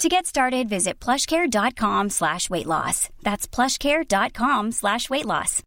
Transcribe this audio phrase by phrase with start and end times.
[0.00, 3.10] To get started, visit plushcare.com slash weight loss.
[3.22, 5.62] That's plushcare.com slash weight loss.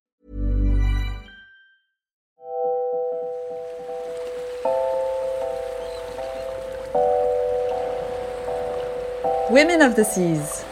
[9.52, 10.66] Women of the Seas.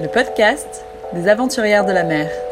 [0.00, 2.49] Le podcast des aventurières de la mer.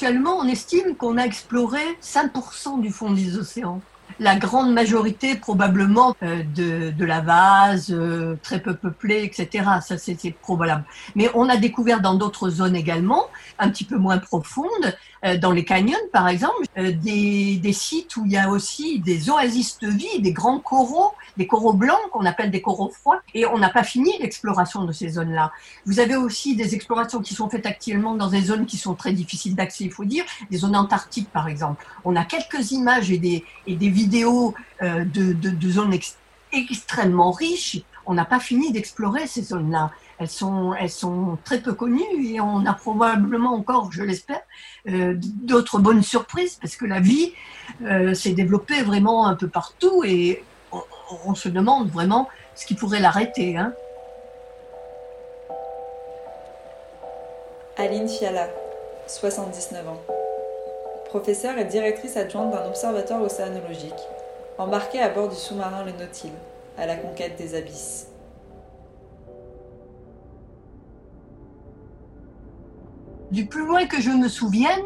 [0.00, 3.80] Actuellement, on estime qu'on a exploré 5% du fond des océans.
[4.20, 9.64] La grande majorité, probablement, euh, de, de la vase, euh, très peu peuplée, etc.
[9.84, 10.84] Ça, c'est probable.
[11.16, 13.26] Mais on a découvert dans d'autres zones également,
[13.58, 18.24] un petit peu moins profondes, euh, dans les canyons, par exemple, des, des sites où
[18.24, 22.26] il y a aussi des oasis de vie, des grands coraux, des coraux blancs qu'on
[22.26, 23.22] appelle des coraux froids.
[23.32, 25.52] Et on n'a pas fini l'exploration de ces zones-là.
[25.86, 29.12] Vous avez aussi des explorations qui sont faites actuellement dans des zones qui sont très
[29.12, 31.86] difficiles d'accès, il faut dire, des zones antarctiques par exemple.
[32.04, 36.18] On a quelques images et des, et des vidéos euh, de, de, zones ex-
[36.52, 37.80] extrêmement riches.
[38.04, 39.92] On n'a pas fini d'explorer ces zones-là.
[40.18, 44.40] Elles sont, elles sont très peu connues et on a probablement encore, je l'espère,
[44.88, 47.32] euh, d'autres bonnes surprises parce que la vie
[47.82, 50.42] euh, s'est développée vraiment un peu partout et
[50.72, 50.82] on,
[51.26, 53.56] on se demande vraiment ce qui pourrait l'arrêter.
[53.56, 53.72] Hein.
[57.76, 58.48] Aline Fiala,
[59.06, 60.02] 79 ans.
[61.06, 63.94] Professeure et directrice adjointe d'un observatoire océanologique,
[64.58, 66.32] embarquée à bord du sous-marin le Nautil,
[66.76, 68.08] à la conquête des abysses.
[73.30, 74.84] Du plus loin que je me souvienne,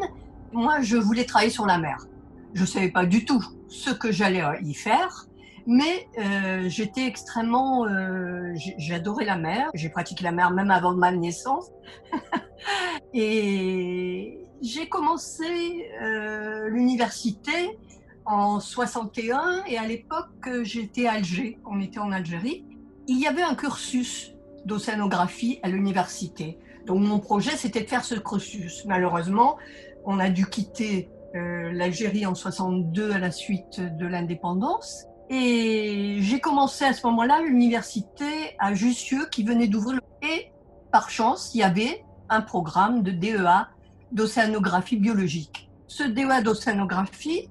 [0.51, 2.05] moi, je voulais travailler sur la mer.
[2.53, 5.25] Je ne savais pas du tout ce que j'allais y faire,
[5.65, 7.85] mais euh, j'étais extrêmement...
[7.85, 9.69] Euh, J'adorais la mer.
[9.73, 11.71] J'ai pratiqué la mer même avant ma naissance.
[13.13, 17.77] Et j'ai commencé euh, l'université
[18.25, 20.29] en 61 et à l'époque,
[20.63, 21.59] j'étais à Alger.
[21.65, 22.63] On était en Algérie.
[23.07, 24.33] Il y avait un cursus
[24.65, 26.57] d'océanographie à l'université.
[26.85, 28.85] Donc mon projet, c'était de faire ce cursus.
[28.85, 29.57] Malheureusement,
[30.05, 35.07] on a dû quitter euh, l'Algérie en 62 à la suite de l'indépendance.
[35.29, 39.99] Et j'ai commencé à ce moment-là l'université à Jussieu qui venait d'ouvrir.
[40.21, 40.51] Et
[40.91, 43.67] par chance, il y avait un programme de DEA
[44.11, 45.69] d'océanographie biologique.
[45.87, 47.49] Ce DEA d'océanographie,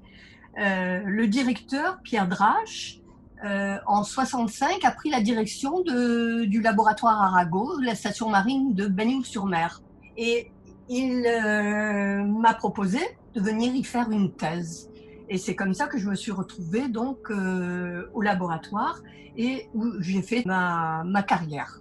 [0.59, 2.99] euh, le directeur, Pierre Drache,
[3.45, 8.87] euh, en 65, a pris la direction de, du laboratoire Arago, la station marine de
[8.87, 9.83] Benioux-sur-Mer.
[10.17, 10.53] Et
[10.89, 13.01] il euh, m'a proposé
[13.35, 14.92] de venir y faire une thèse.
[15.33, 19.01] Et c'est comme ça que je me suis retrouvée donc euh, au laboratoire
[19.35, 21.81] et où j'ai fait ma, ma carrière.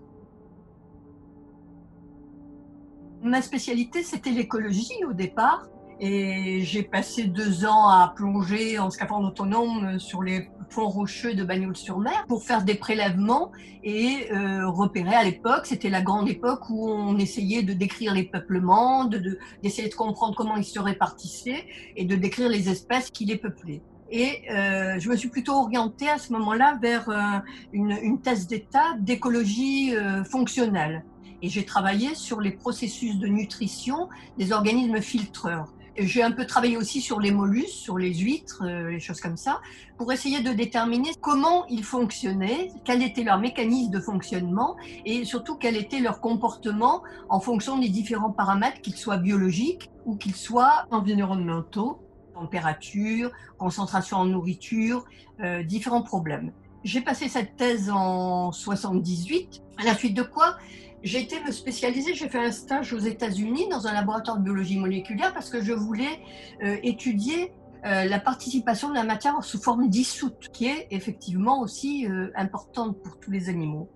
[3.21, 5.67] Ma spécialité, c'était l'écologie au départ.
[6.03, 11.43] Et j'ai passé deux ans à plonger en scaphandre autonome sur les fonds rocheux de
[11.43, 13.51] Bagnols-sur-Mer pour faire des prélèvements
[13.83, 18.23] et euh, repérer à l'époque, c'était la grande époque où on essayait de décrire les
[18.23, 23.11] peuplements, de, de, d'essayer de comprendre comment ils se répartissaient et de décrire les espèces
[23.11, 23.83] qui les peuplaient.
[24.09, 27.37] Et euh, je me suis plutôt orientée à ce moment-là vers euh,
[27.73, 29.93] une, thèse d'état d'écologie
[30.25, 31.05] fonctionnelle.
[31.43, 34.09] Et j'ai travaillé sur les processus de nutrition
[34.39, 35.71] des organismes filtreurs.
[35.97, 39.35] J'ai un peu travaillé aussi sur les mollusques, sur les huîtres, euh, les choses comme
[39.35, 39.61] ça,
[39.97, 45.55] pour essayer de déterminer comment ils fonctionnaient, quel était leur mécanisme de fonctionnement et surtout
[45.55, 50.85] quel était leur comportement en fonction des différents paramètres, qu'ils soient biologiques ou qu'ils soient
[50.91, 51.99] environnementaux,
[52.33, 55.03] température, concentration en nourriture,
[55.41, 56.53] euh, différents problèmes.
[56.83, 60.57] J'ai passé cette thèse en 78, à la suite de quoi
[61.03, 64.77] j'ai été me spécialiser, j'ai fait un stage aux États-Unis dans un laboratoire de biologie
[64.77, 66.19] moléculaire parce que je voulais
[66.63, 67.51] euh, étudier
[67.83, 73.01] euh, la participation de la matière sous forme dissoute, qui est effectivement aussi euh, importante
[73.01, 73.89] pour tous les animaux.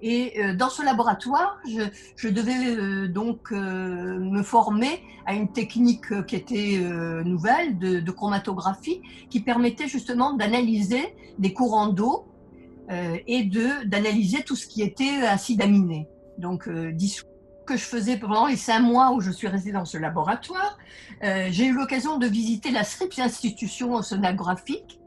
[0.00, 1.82] Et euh, dans ce laboratoire, je,
[2.14, 6.78] je devais donc me former à une technique qui était
[7.24, 12.26] nouvelle de, de, chromatographie, qui permettait justement d'analyser des courants d'eau
[12.90, 16.08] et de d'analyser tout ce qui était acide aminé,
[16.38, 17.26] donc dissous
[17.64, 20.78] que je faisais pendant les cinq mois où je suis restée dans ce laboratoire,
[21.22, 25.00] euh, j'ai eu l'occasion de visiter la SRIPS, institution océanographique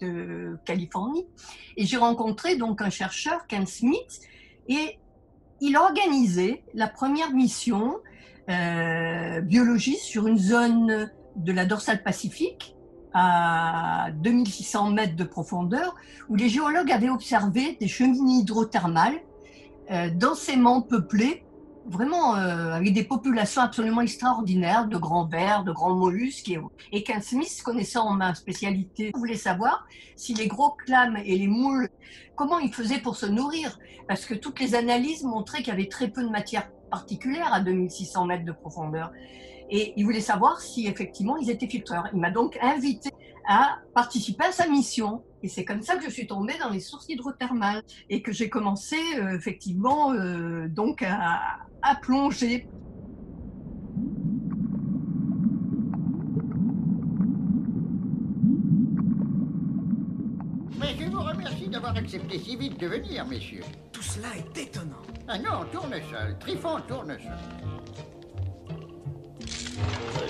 [0.00, 1.26] de Californie,
[1.76, 4.20] et j'ai rencontré donc un chercheur, Ken Smith,
[4.68, 4.98] et
[5.60, 7.98] il organisait la première mission
[8.48, 12.74] euh, biologie sur une zone de la dorsale pacifique
[13.14, 15.94] à 2600 mètres de profondeur,
[16.28, 19.20] où les géologues avaient observé des cheminées hydrothermales
[19.92, 21.44] euh, densément peuplées
[21.86, 26.48] vraiment euh, avec des populations absolument extraordinaires de grands vers, de grands mollusques.
[26.48, 26.60] Et,
[26.92, 29.86] et qu'un Smith, connaissant ma spécialité, voulait savoir
[30.16, 31.88] si les gros clames et les moules,
[32.36, 33.78] comment ils faisaient pour se nourrir?
[34.08, 37.60] Parce que toutes les analyses montraient qu'il y avait très peu de matière particulière à
[37.60, 39.12] 2600 mètres de profondeur.
[39.70, 42.08] Et il voulait savoir si effectivement ils étaient filtreurs.
[42.12, 43.10] Il m'a donc invité
[43.48, 45.22] à participer à sa mission.
[45.42, 48.48] Et c'est comme ça que je suis tombée dans les sources hydrothermales et que j'ai
[48.48, 52.68] commencé euh, effectivement euh, donc à, à plonger.
[60.78, 63.64] Mais je vous remercie d'avoir accepté si vite de venir, messieurs.
[63.92, 65.02] Tout cela est étonnant.
[65.26, 66.36] Ah non, tournesol.
[66.38, 67.32] Trifon tournesol.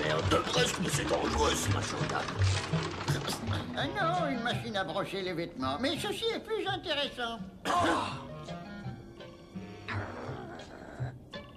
[0.03, 2.21] l'air de presque, mais c'est dangereux, ce machin-là.
[3.75, 5.77] Ah non, une machine à brocher les vêtements.
[5.79, 7.39] Mais ceci est plus intéressant.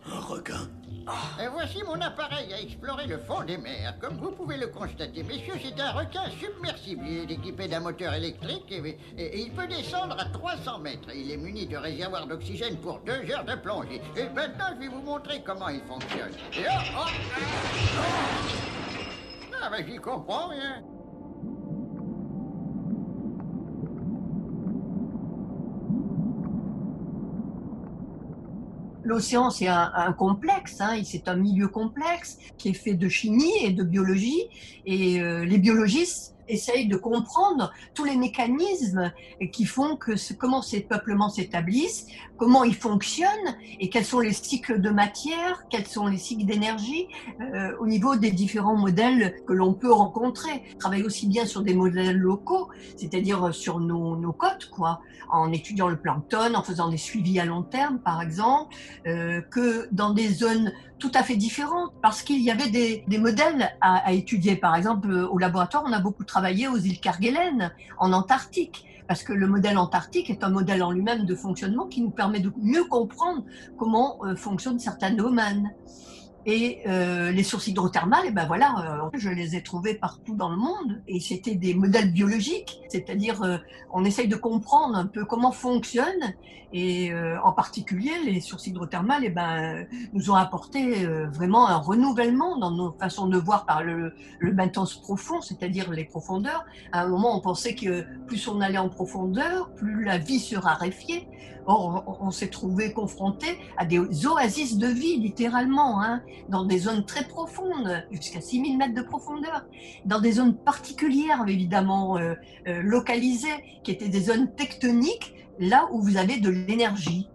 [0.06, 0.68] Un requin
[1.42, 3.98] Et voici mon appareil à explorer le fond des mers.
[4.00, 7.04] Comme vous pouvez le constater, messieurs, c'est un requin submersible.
[7.06, 8.98] Il est équipé d'un moteur électrique et,
[9.38, 11.10] il peut descendre à 300 mètres.
[11.14, 14.00] Il est muni de réservoirs d'oxygène pour deux heures de plongée.
[14.16, 16.32] Et maintenant, je vais vous montrer comment il fonctionne.
[16.54, 18.00] Et oh, oh, oh.
[19.60, 20.82] Ah, ben j'y comprends rien.
[29.06, 33.72] L'océan, c'est un, complexe, hein, c'est un milieu complexe qui est fait de chimie et
[33.72, 34.48] de biologie.
[34.84, 39.12] Et euh, les biologistes essaye de comprendre tous les mécanismes
[39.52, 42.06] qui font que comment ces peuplements s'établissent,
[42.36, 47.08] comment ils fonctionnent et quels sont les cycles de matière, quels sont les cycles d'énergie
[47.40, 50.62] euh, au niveau des différents modèles que l'on peut rencontrer.
[50.78, 55.00] Travaille aussi bien sur des modèles locaux, c'est-à-dire sur nos, nos, côtes, quoi,
[55.30, 58.74] en étudiant le plancton, en faisant des suivis à long terme, par exemple,
[59.06, 63.18] euh, que dans des zones tout à fait différentes, parce qu'il y avait des, des
[63.18, 64.56] modèles à, à, étudier.
[64.56, 69.32] Par exemple, au laboratoire, on a beaucoup travaillé aux îles Kerguelen, en Antarctique, parce que
[69.32, 72.84] le modèle antarctique est un modèle en lui-même de fonctionnement qui nous permet de mieux
[72.84, 73.44] comprendre
[73.78, 75.72] comment euh, fonctionnent certains domaines.
[76.48, 80.36] Et euh, les sources hydrothermales, et eh ben voilà, euh, je les ai trouvées partout
[80.36, 81.02] dans le monde.
[81.08, 83.58] Et c'était des modèles biologiques, c'est-à-dire euh,
[83.92, 86.34] on essaye de comprendre un peu comment fonctionnent.
[86.72, 91.78] Et euh, en particulier, les sources hydrothermales, et eh ben nous ont apporté vraiment un
[91.78, 96.64] renouvellement dans nos façons de voir par le, le benthos profond, c'est-à-dire les profondeurs.
[96.92, 100.56] À un moment, on pensait que plus on allait en profondeur, plus la vie se
[100.56, 101.26] raréfiait.
[101.68, 103.46] Or, on, s'est trouvé confronté
[103.76, 108.94] à des oasis de vie, littéralement, hein, dans des zones très profondes, jusqu'à 6000 mètres
[108.94, 109.66] de profondeur,
[110.04, 112.34] dans des zones particulières, évidemment, euh,
[112.68, 117.28] euh, localisées, qui étaient des zones tectoniques, là où vous avez de l'énergie.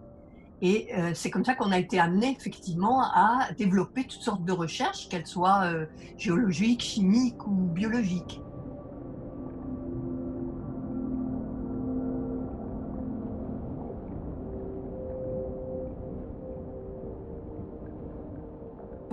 [0.62, 4.52] Et euh, c'est comme ça qu'on a été amené effectivement à développer toutes sortes de
[4.52, 5.72] recherches, qu'elles soient
[6.16, 8.40] géologiques, chimiques ou biologiques.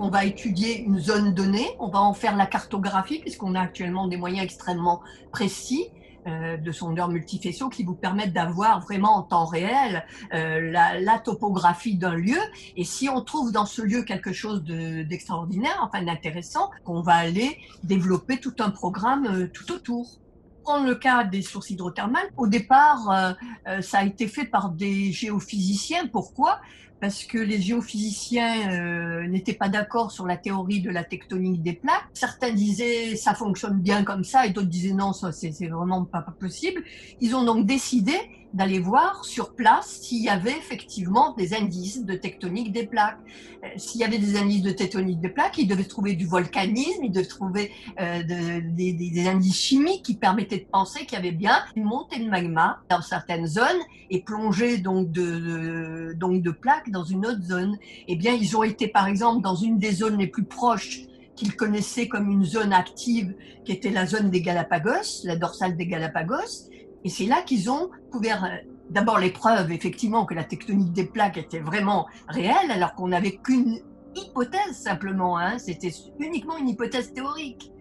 [0.00, 4.08] On va étudier une zone donnée, on va en faire la cartographie, puisqu'on a actuellement
[4.08, 5.88] des moyens extrêmement précis
[6.26, 11.96] euh, de sondeurs multifaciaux qui vous permettent d'avoir vraiment en temps réel euh, la, topographie
[11.96, 12.38] d'un lieu.
[12.76, 17.58] Et si on trouve dans ce lieu quelque chose d'extraordinaire, enfin d'intéressant, on va aller
[17.84, 20.18] développer tout un programme euh, tout autour
[20.62, 23.34] prendre le cas des sources hydrothermales, au départ,
[23.80, 26.06] ça a été fait par des géophysiciens.
[26.06, 26.60] Pourquoi?
[27.00, 31.72] Parce que les géophysiciens euh, n'étaient pas d'accord sur la théorie de la tectonique des
[31.72, 32.04] plaques.
[32.14, 36.20] Certains disaient ça fonctionne bien comme ça et d'autres disaient non, ça c'est vraiment pas,
[36.20, 36.82] pas possible.
[37.20, 38.14] Ils ont donc décidé
[38.52, 43.18] d'aller voir sur place s'il y avait effectivement des indices de tectonique des plaques.
[43.62, 47.04] Euh, s'il y avait des indices de tectonique des plaques, ils devaient trouver du volcanisme,
[47.04, 51.20] ils devaient trouver euh, de, des, des, indices chimiques qui permettaient de penser qu'il y
[51.20, 53.80] avait bien une montée de magma dans certaines zones
[54.10, 57.78] et plongée donc de, de, donc de plaques dans une autre zone.
[58.08, 61.02] Eh bien, ils ont été par exemple dans une des zones les plus proches
[61.36, 65.86] qu'ils connaissaient comme une zone active, qui était la zone des Galapagos, la dorsale des
[65.86, 66.68] Galapagos.
[67.04, 68.48] Et c'est là qu'ils ont couvert euh,
[68.90, 73.36] d'abord les preuves, effectivement, que la tectonique des plaques était vraiment réelle, alors qu'on n'avait
[73.36, 73.80] qu'une
[74.14, 75.38] hypothèse simplement.
[75.38, 77.72] Hein, C'était uniquement une hypothèse théorique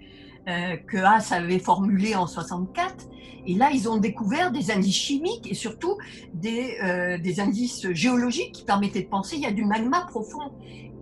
[0.48, 3.08] euh, que Haas avait formulée en 64.
[3.46, 5.98] Et là, ils ont découvert des indices chimiques et surtout
[6.34, 10.52] des, euh, indices géologiques qui permettaient de penser qu'il y a du magma profond.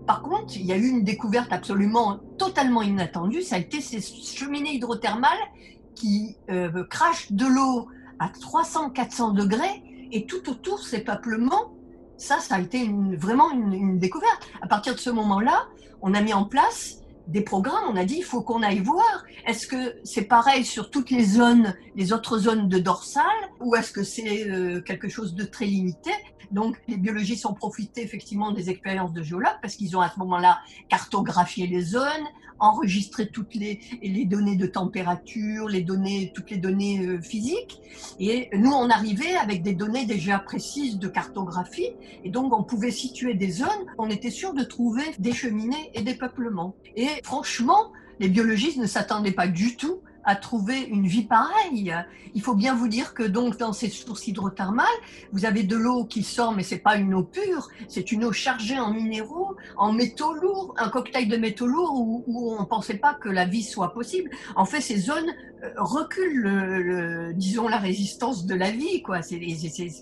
[0.06, 4.00] Par contre, il y a eu une découverte absolument totalement inattendue, ça a été ces
[4.00, 5.32] cheminées hydrothermales
[5.96, 6.38] qui
[6.90, 11.74] crachent de l'eau à 300-400 degrés et tout autour ces peuplements.
[12.18, 14.48] Ça, ça a été vraiment une, découverte.
[14.62, 15.68] À partir de ce moment-là,
[16.02, 17.84] on a mis en place des programmes.
[17.90, 19.26] On a dit il faut qu'on aille voir.
[19.46, 23.24] Est-ce que c'est pareil sur toutes les zones, les autres zones de dorsale,
[23.60, 26.12] ou est-ce que c'est euh, quelque chose de très limité?
[26.52, 30.20] Donc, les biologistes ont profité effectivement des expériences de géologues parce qu'ils ont à ce
[30.20, 32.26] moment-là cartographié les zones,
[32.60, 33.80] enregistrer toutes les,
[34.26, 37.82] données de température, les données, toutes les données euh, physiques.
[38.20, 41.92] Et nous, on arrivait avec des données déjà précises de cartographie.
[42.24, 43.68] Et donc, on pouvait situer des zones.
[43.98, 46.76] On était sûr de trouver des cheminées et des peuplements.
[47.24, 51.96] Franchement, les biologistes ne s'attendaient pas du tout à trouver une vie pareille.
[52.36, 54.86] Il faut bien vous dire que donc dans ces sources hydrothermales,
[55.32, 58.34] vous avez de l'eau qui sort, mais c'est pas une eau pure, c'est une eau
[58.34, 63.14] chargée en minéraux, en métaux lourds, un cocktail de métaux lourds où, on pensait pas
[63.14, 64.30] que la vie soit possible.
[64.58, 69.22] En fait, ces zones euh, reculent, le, le, disons, la résistance de la vie, quoi.
[69.22, 69.40] C'est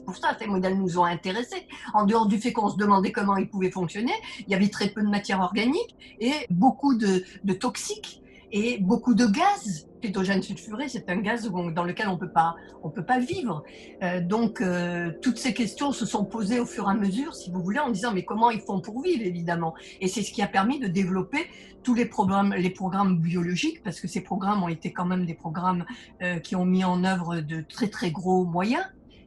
[0.06, 1.68] pour ça que ces modèles nous ont intéressés.
[1.94, 4.90] En dehors du fait qu'on se demandait comment ils pouvaient fonctionner, il y avait très
[4.90, 11.10] peu de matière organique et beaucoup de toxiques et beaucoup de gaz l'hydrogène sulfuré, c'est
[11.10, 13.64] un gaz dans lequel on peut pas, on peut pas vivre.
[14.04, 17.52] Euh, donc euh, toutes ces questions se sont posées au fur et à mesure, si
[17.52, 19.74] vous voulez, en disant mais comment ils font pour vivre évidemment?
[20.02, 21.48] Et c'est ce qui a permis de développer
[21.84, 25.36] tous les programmes, les programmes biologiques, parce que ces programmes ont été quand même des
[25.36, 25.86] programmes
[26.22, 28.86] euh, qui ont mis en œuvre de très très gros moyens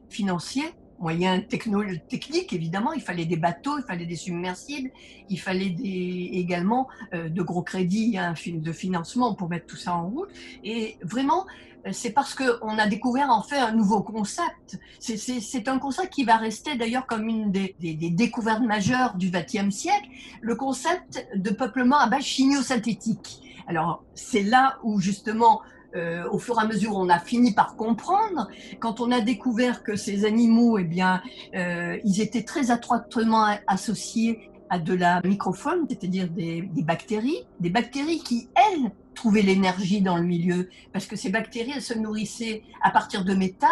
[0.09, 2.93] financiers moyens techniques, évidemment.
[2.93, 4.91] Il fallait des bateaux, il fallait des submersibles,
[5.29, 9.95] il fallait des, également euh, de gros crédits hein, de financement pour mettre tout ça
[9.95, 10.29] en route.
[10.63, 11.45] Et vraiment,
[11.87, 14.79] euh, c'est parce qu'on a découvert en fait un nouveau concept.
[14.99, 19.29] C'est un concept qui va rester d'ailleurs comme une des, des, des, découvertes majeures du
[19.29, 20.07] XXe siècle,
[20.41, 23.41] le concept de peuplement à base chimio-synthétique.
[23.67, 25.61] Alors c'est là où justement
[25.95, 28.47] euh, au fur et à mesure, on a fini par comprendre.
[28.79, 31.21] Quand on a découvert que ces animaux, eh bien,
[31.55, 37.71] euh, ils étaient très étroitement associés à de la microfaune, c'est-à-dire des, des, bactéries, des
[37.71, 42.63] bactéries qui, elles, trouvaient l'énergie dans le milieu, parce que ces bactéries, elles se nourrissaient
[42.81, 43.69] à partir de méthane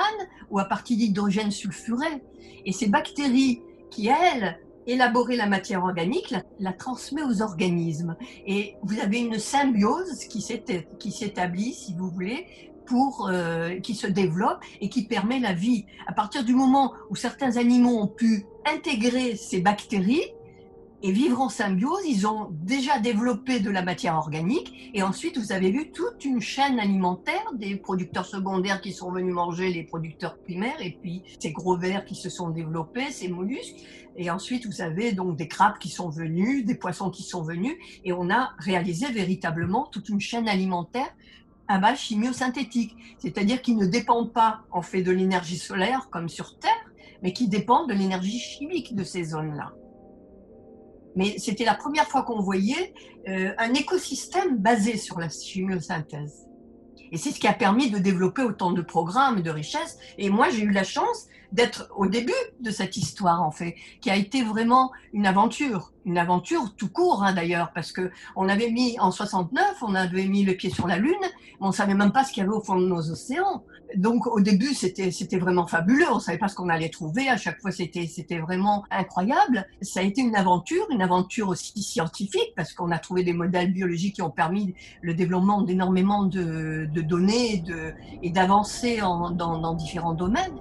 [0.50, 2.08] ou à partir d'hydrogène sulfuré.
[2.66, 8.16] Et ces bactéries qui, elles, élaborer la matière organique, la, transmet aux organismes.
[8.46, 12.48] Et vous avez une symbiose qui s'établit, si vous voulez,
[12.88, 15.86] pour euh, qui se développe et qui permet la vie.
[16.08, 20.34] À partir du moment où certains animaux ont pu intégrer ces bactéries,
[21.04, 24.92] et vivre en symbiose, ils ont déjà développé de la matière organique.
[24.94, 29.34] Et ensuite vous avez vu toute une chaîne alimentaire des producteurs secondaires qui sont venus
[29.34, 33.76] manger les producteurs primaires et puis ces gros vers qui se sont développés, ces mollusques.
[34.16, 37.76] Et ensuite vous avez donc des crabes qui sont venus, des poissons qui sont venus.
[38.04, 41.14] Et on a réalisé véritablement toute une chaîne alimentaire
[41.68, 46.58] à base chimiosynthétique, c'est-à-dire qui ne dépendent pas en fait de l'énergie solaire comme sur
[46.58, 46.72] Terre,
[47.22, 49.74] mais qui dépendent de l'énergie chimique de ces zones-là.
[51.18, 52.94] Mais c'était la première fois qu'on voyait
[53.28, 56.46] euh, un écosystème basé sur la chimiosynthèse.
[57.12, 59.98] Et c'est ce qui a permis de développer autant de programmes et de richesses.
[60.20, 64.12] Et moi, j'ai eu la chance d'être au début de cette histoire, en fait, qui
[64.12, 65.92] a été vraiment une aventure.
[66.06, 70.28] Une aventure tout court, hein, d'ailleurs, parce que on avait mis, en 69, on avait
[70.28, 71.30] mis le pied sur la Lune, mais
[71.62, 73.64] on savait même pas ce qu'il y avait au fond de nos océans.
[73.96, 76.06] Donc, au début, c'était, c'était vraiment fabuleux.
[76.12, 77.30] On savait pas ce qu'on allait trouver.
[77.30, 79.66] À chaque fois, c'était, c'était vraiment incroyable.
[79.82, 83.72] Ça a été une aventure, une aventure aussi scientifique, parce qu'on a trouvé des modèles
[83.72, 89.32] biologiques qui ont permis le développement d'énormément de, de données et, de, et d'avancer dans,
[89.32, 90.60] dans différents domaines.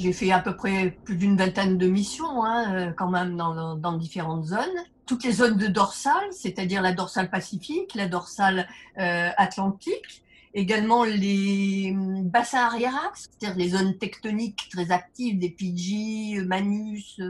[0.00, 3.92] J'ai fait à peu près plus d'une vingtaine de missions, hein, euh, quand même, dans,
[3.98, 4.78] différentes zones.
[5.04, 8.66] Toutes les zones de dorsale, c'est-à-dire la dorsale pacifique, la dorsale
[8.98, 10.22] euh, atlantique,
[10.54, 17.20] également les hum, bassins arrière-axes, c'est-à-dire les zones tectoniques très actives des Fidji, Manus,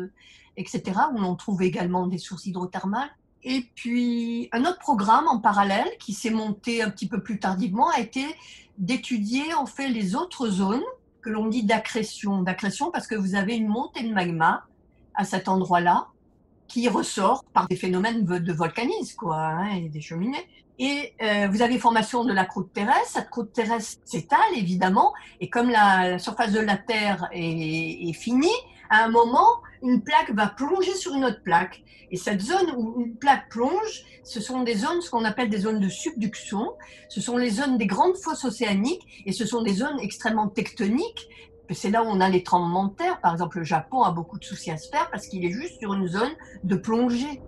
[0.57, 3.11] etc., où l'on trouve également des sources hydrothermales.
[3.43, 7.89] Et puis, un autre programme en parallèle qui s'est monté un petit peu plus tardivement
[7.91, 8.25] a été
[8.79, 10.85] d'étudier en fait les autres zones
[11.23, 12.43] que l'on dit d'accrétion.
[12.43, 14.65] D'accrétion parce que vous avez une montée de magma
[15.15, 16.09] à cet endroit-là
[16.69, 20.47] qui ressort par des phénomènes de volcanisme quoi, hein, et des cheminées.
[20.79, 23.11] Et euh, vous avez formation de la croûte terrestre.
[23.15, 28.49] Cette croûte terrestre s'étale évidemment, et comme la, surface de la Terre est, est finie,
[28.90, 31.82] à un moment, une plaque va plonger sur une autre plaque.
[32.11, 35.59] Et cette zone où une plaque plonge, ce sont des zones, ce qu'on appelle des
[35.59, 36.73] zones de subduction.
[37.09, 41.28] Ce sont les zones des grandes fosses océaniques et ce sont des zones extrêmement tectoniques.
[41.73, 43.20] C'est là où on a les tremblements de terre.
[43.20, 45.78] Par exemple, le Japon a beaucoup de soucis à se faire parce qu'il est juste
[45.78, 46.32] sur une zone
[46.64, 47.40] de plongée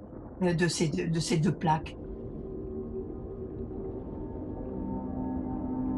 [0.43, 1.97] euh, de ces, de ces deux plaques.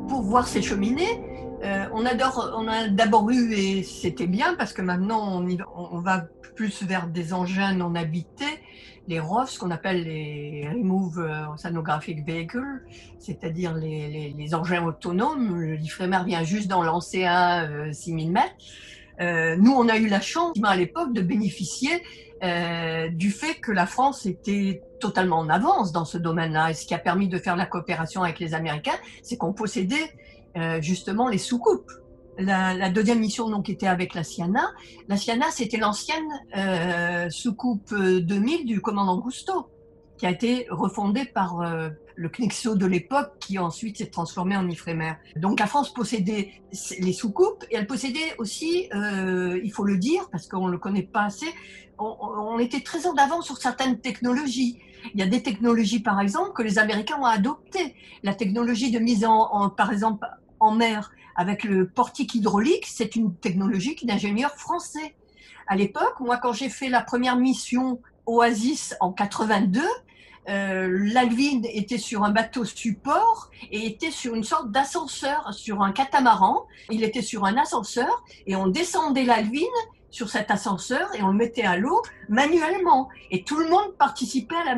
[0.08, 4.72] Pour voir ces cheminées, euh, on, adore, on a d'abord eu, et c'était bien parce
[4.72, 8.60] que maintenant on, va plus vers des engins non habités,
[9.08, 12.82] les ROV, ce qu'on appelle les Remove euh, Oceanographic Vehicles,
[13.18, 15.60] c'est-à-dire les, engins autonomes.
[15.60, 19.58] L'IFREMER vient juste d'en lancer un 6000 euh, mètres.
[19.60, 22.02] nous, on a eu la chance à l'époque de bénéficier
[23.12, 26.70] du fait que la France était totalement en avance dans ce domaine-là.
[26.70, 30.10] Et ce qui a permis de faire la coopération avec les Américains, c'est qu'on possédait
[30.56, 31.90] euh, justement les soucoupes.
[32.36, 34.72] La, la, deuxième mission donc était avec la Siana.
[35.08, 39.68] La Siana, c'était l'ancienne euh, soucoupe 2000 du commandant Gusto,
[40.18, 44.68] qui a été refondée par euh, le Knixo de l'époque, qui ensuite s'est transformé en
[44.68, 45.14] Ifremer.
[45.36, 46.52] Donc la France possédait
[46.98, 50.78] les soucoupes et elle possédait aussi, euh, il faut le dire, parce qu'on ne le
[50.78, 51.48] connaît pas assez,
[51.98, 54.80] on, était très en avance sur certaines technologies.
[55.14, 57.94] Il y a des technologies, par exemple, que les Américains ont adoptées.
[58.22, 60.26] La technologie de mise en par exemple,
[60.64, 65.14] en mer avec le portique hydraulique, c'est une technologie d'ingénieurs français.
[65.66, 69.80] À l'époque, moi, quand j'ai fait la première mission Oasis en 82,
[70.48, 75.92] euh, l'Alvin était sur un bateau support et était sur une sorte d'ascenseur, sur un
[75.92, 76.66] catamaran.
[76.90, 79.60] Il était sur un ascenseur et on descendait l'Alvin
[80.14, 83.08] sur cet ascenseur et on le mettait à l'eau manuellement.
[83.32, 84.76] Et tout le monde participait à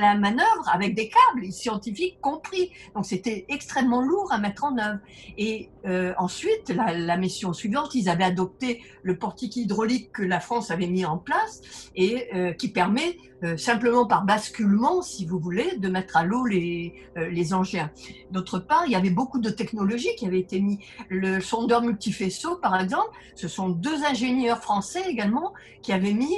[0.00, 2.72] la, manœuvre avec des câbles, les scientifiques compris.
[2.94, 4.98] Donc c'était extrêmement lourd à mettre en œuvre.
[5.36, 10.70] Et euh, ensuite, la, mission suivante, ils avaient adopté le portique hydraulique que la France
[10.70, 11.60] avait mis en place
[11.94, 16.46] et euh, qui permet euh, simplement par basculement, si vous voulez, de mettre à l'eau
[16.46, 17.90] les, les engins.
[18.30, 20.78] D'autre part, il y avait beaucoup de technologies qui avaient été mises.
[21.10, 24.77] Le sondeur multifaisceau, par exemple, ce sont deux ingénieurs français
[25.08, 26.36] également qui avaient mis,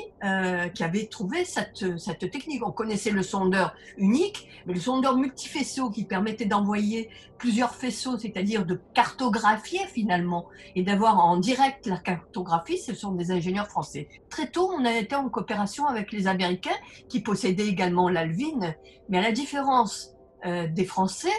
[0.74, 2.66] qui avaient trouvé cette, cette technique.
[2.66, 8.66] On connaissait le sondeur unique, mais le sondeur multifaisceau qui permettait d'envoyer plusieurs faisceaux, c'est-à-dire
[8.66, 14.08] de cartographier finalement et d'avoir en direct la cartographie, ce sont des ingénieurs français.
[14.28, 16.76] Très tôt, on a été en coopération avec les Américains
[17.08, 18.74] qui possédaient également l'Alvin,
[19.08, 20.12] mais à la différence
[20.44, 21.32] euh, des Français,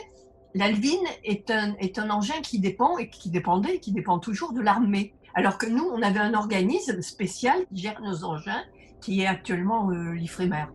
[0.53, 4.53] l'Alvin est un, est un engin qui dépend et qui dépendait et qui dépend toujours
[4.53, 5.13] de l'armée.
[5.33, 8.63] Alors que nous, on avait un organisme spécial qui gère nos engins,
[9.01, 10.65] qui est actuellement euh, l'IFREMER.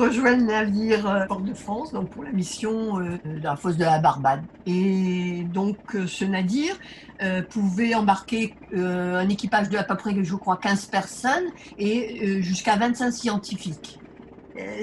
[0.00, 3.76] rejoint le navire euh, Port de France donc pour la mission euh, de la fosse
[3.76, 4.42] de la Barbade.
[4.66, 6.76] Et donc euh, ce navire
[7.50, 11.44] pouvait embarquer un équipage de à peu près, je crois, 15 personnes
[11.76, 13.99] et jusqu'à 25 scientifiques.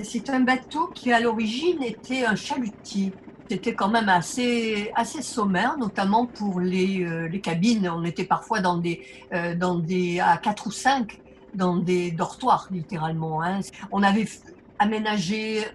[0.04, 3.14] C'est un bateau qui à l'origine était un chalutier.
[3.50, 7.90] C'était quand même assez, assez sommaire, notamment pour les, les cabines.
[7.90, 9.02] On était parfois dans des,
[9.56, 11.18] dans des, à 4 ou 5
[11.54, 13.42] dans des dortoirs, littéralement.
[13.42, 13.62] Hein.
[13.92, 14.28] On avait
[14.80, 15.66] aménagé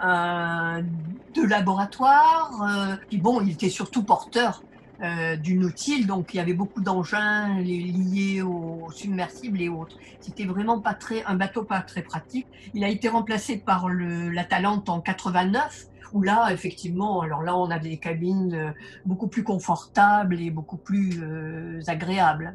[1.35, 2.51] deux laboratoires.
[2.63, 4.63] Euh, bon, il était surtout porteur
[5.03, 9.97] euh, du Nautil, donc il y avait beaucoup d'engins liés aux submersibles et autres.
[10.21, 12.47] C'était vraiment pas très, un bateau pas très pratique.
[12.73, 17.57] Il a été remplacé par le, la Talente en 89, où là, effectivement, alors là,
[17.57, 18.71] on a des cabines euh,
[19.05, 22.55] beaucoup plus confortables et beaucoup plus euh, agréables.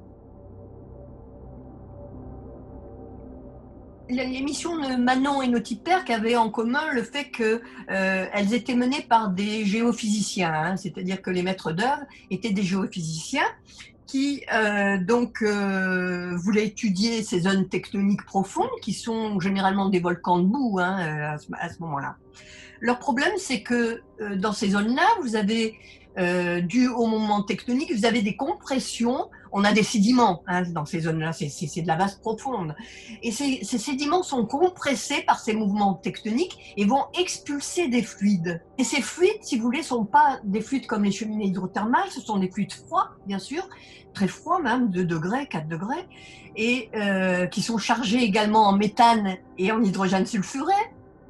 [4.09, 9.05] Les missions de Manon et Notiperc avaient en commun le fait qu'elles euh, étaient menées
[9.07, 13.47] par des géophysiciens, hein, c'est-à-dire que les maîtres d'œuvre étaient des géophysiciens
[14.05, 20.39] qui euh, donc euh, voulait étudier ces zones tectoniques profondes qui sont généralement des volcans
[20.39, 22.15] de boue hein, euh, à ce, ce moment-là.
[22.79, 25.77] Leur problème, c'est que euh, dans ces zones-là, vous avez,
[26.17, 29.29] euh, dû au moment tectonique, vous avez des compressions.
[29.51, 32.75] On a des sédiments hein, dans ces zones-là, c'est- de la vase profonde.
[33.23, 38.61] Et ces, ces sédiments sont compressés par ces mouvements tectoniques et vont expulser des fluides.
[38.77, 42.21] Et ces fluides, si vous voulez, sont pas des fluides comme les cheminées hydrothermales, ce
[42.21, 43.67] sont des fluides froids, bien sûr,
[44.13, 46.07] très froids même, 2 degrés, 4 degrés,
[46.55, 50.73] et euh, qui sont chargés également en méthane et en hydrogène sulfuré.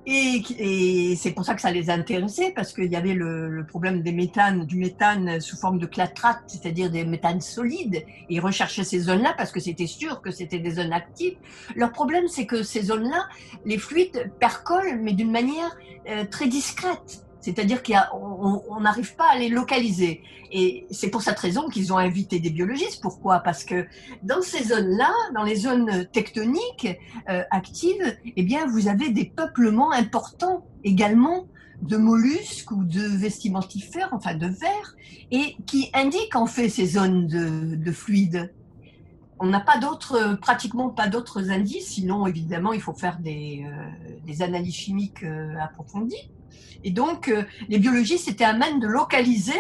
[0.10, 3.66] Et, c'est pour ça que ça les a intéressés, parce qu'il y avait le, le
[3.66, 7.96] problème des méthanes, du méthane sous forme de clatrate, c'est-à-dire des méthanes solides.
[7.96, 11.36] Et ils recherchaient ces zones-là parce que c'était sûr que c'était des zones actives.
[11.76, 13.28] Leur problème, c'est que ces zones-là,
[13.66, 15.76] les fluides percolent, mais d'une manière
[16.10, 17.27] euh, très discrète.
[17.42, 20.22] C'est-à-dire qu'on n'arrive pas à les localiser.
[20.52, 23.02] Et c'est pour cette raison qu'ils ont invité des biologistes.
[23.02, 23.40] Pourquoi?
[23.40, 23.86] Parce que
[24.24, 26.88] dans ces zones-là, dans les zones tectoniques
[27.30, 31.48] euh, actives, eh bien, vous avez des peuplements importants également
[31.82, 34.96] de mollusques ou de vestimentifères, enfin de vers,
[35.32, 38.52] et qui indiquent en fait ces zones de, de fluides.
[39.40, 44.44] On n'a pas d'autres, pratiquement pas d'autres indices, sinon évidemment il faut faire des, euh,
[44.44, 46.32] analyses chimiques euh, approfondies.
[46.84, 49.60] Et donc euh, les biologistes étaient à même de localiser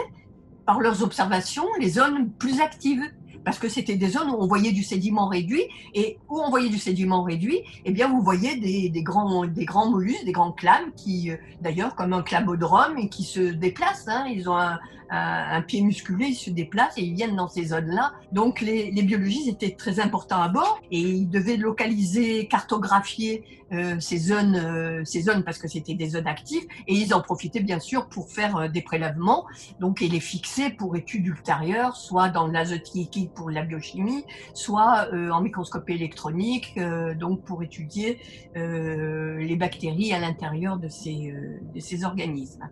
[0.66, 3.04] par leurs observations les zones plus actives
[3.48, 6.68] parce que c'était des zones où on voyait du sédiment réduit et où on voyait
[6.68, 10.92] du sédiment réduit, eh bien vous voyez des, grands des grands mollusques, des grands clames
[10.98, 14.10] qui euh, d'ailleurs comme un clamodrome et qui se déplacent.
[14.10, 14.78] Hein, ils ont un,
[15.10, 18.14] un, pied musculé, ils se déplacent et ils viennent dans ces zones-là.
[18.32, 23.44] Donc les, biologistes étaient très importants à bord et ils devaient localiser, cartographier
[23.74, 27.22] euh, ces zones, euh, ces zones parce que c'était des zones actives et ils en
[27.22, 29.46] profitaient bien sûr pour faire euh, des prélèvements
[29.82, 35.10] donc et les fixer pour études ultérieures, soit dans l'azote liquide pour la biochimie, soit
[35.14, 36.80] en microscopie électronique,
[37.20, 38.20] donc pour étudier
[38.56, 42.70] les bactéries à l'intérieur de ces organismes.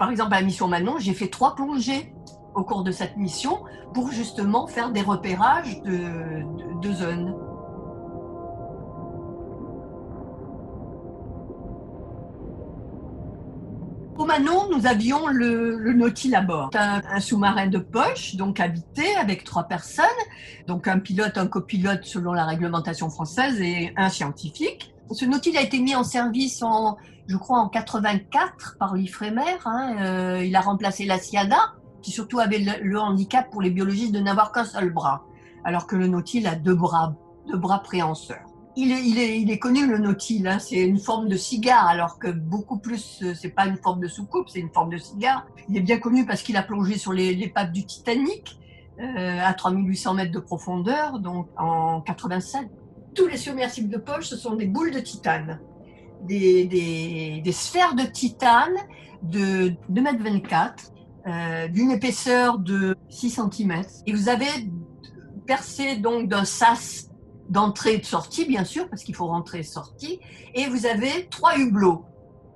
[0.00, 2.14] Par exemple, à la mission Manon, j'ai fait trois plongées
[2.54, 3.58] au cours de cette mission
[3.92, 7.34] pour justement faire des repérages de, zones.
[14.16, 18.58] Au Manon, nous avions le, le Nautil à bord, un, un sous-marin de poche, donc
[18.58, 20.06] habité avec trois personnes,
[20.66, 24.94] donc un pilote, un copilote selon la réglementation française et un scientifique.
[25.12, 26.96] Ce Nautil a été mis en service en,
[27.30, 29.56] je crois, en 84 par l'Ifremer.
[29.64, 34.12] Hein, euh, il a remplacé la Ciada, qui surtout avait le, handicap pour les biologistes
[34.12, 35.22] de n'avoir qu'un seul bras,
[35.64, 37.14] alors que le Nautil a deux bras,
[37.46, 38.44] deux bras préhenseurs.
[38.76, 38.90] Il
[39.50, 43.34] est, connu le Nautil, hein, c'est une forme de cigare, alors que beaucoup plus, euh,
[43.34, 45.46] c'est pas une forme de soucoupe, c'est une forme de cigare.
[45.68, 47.12] Il est bien connu parce qu'il a plongé sur
[47.54, 48.58] pattes du Titanic
[49.00, 52.68] euh, à 3800 mètres de profondeur, donc en 87.
[53.14, 55.60] Tous les submersibles de poche, ce sont des boules de titane,
[56.22, 58.74] des, sphères de titane
[59.22, 60.92] de 2 mètres 24,
[61.26, 63.82] euh, d'une épaisseur de 6 cm.
[64.06, 64.48] Et vous avez
[65.46, 67.10] percé donc d'un sas
[67.48, 70.18] d'entrée et de sortie, bien sûr, parce qu'il faut rentrer et sortir.
[70.54, 72.04] Et vous avez trois hublots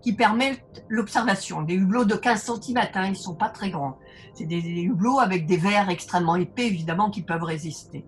[0.04, 1.62] qui permettent l'observation.
[1.62, 3.98] Des hublots de 15 cm, hein, ils ne sont pas très grands.
[4.34, 8.04] C'est des, hublots avec des verres extrêmement épais, évidemment, qui peuvent résister.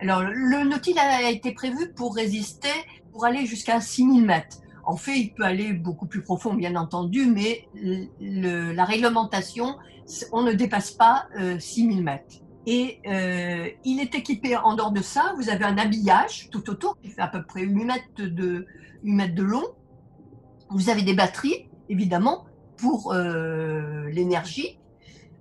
[0.00, 2.68] Alors, le Nautil a été prévu pour résister,
[3.12, 4.58] pour aller jusqu'à 6000 mètres.
[4.90, 7.68] En fait, il peut aller beaucoup plus profond, bien entendu, mais
[8.20, 9.76] la réglementation,
[10.32, 12.34] on ne dépasse pas euh, 6000 mètres.
[12.66, 16.98] Et euh, il est équipé en dehors de ça, vous avez un habillage tout autour
[16.98, 18.66] qui fait à peu près 8 mètres de,
[19.04, 19.62] 8 mètres de long.
[20.70, 24.80] Vous avez des batteries, évidemment, pour euh, l'énergie.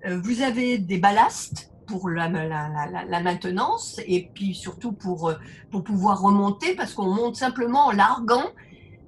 [0.06, 5.34] Euh, vous avez des ballasts pour la, maintenance et puis surtout pour,
[5.72, 8.46] pour pouvoir remonter parce qu'on monte simplement en larguant,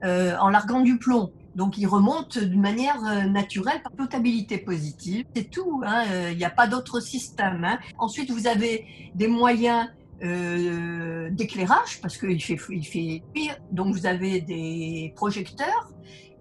[0.04, 1.32] euh, en larguant du plomb.
[1.56, 5.26] Donc, il remonte d'une manière euh, naturelle par potabilité positive.
[5.36, 5.82] C'est tout.
[5.86, 7.64] Hein, il n'y a pas d'autre système.
[7.64, 7.80] Hein.
[7.98, 8.86] Ensuite, vous avez
[9.16, 9.90] des moyens
[10.24, 13.58] euh, d'éclairage parce qu'il fait, il fait pire.
[13.72, 15.92] Donc, vous avez des projecteurs.